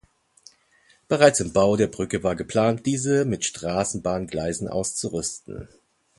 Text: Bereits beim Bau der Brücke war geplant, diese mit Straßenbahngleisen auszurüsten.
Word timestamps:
Bereits 1.07 1.37
beim 1.37 1.53
Bau 1.53 1.75
der 1.77 1.85
Brücke 1.85 2.23
war 2.23 2.35
geplant, 2.35 2.87
diese 2.87 3.23
mit 3.23 3.45
Straßenbahngleisen 3.45 4.67
auszurüsten. 4.67 5.69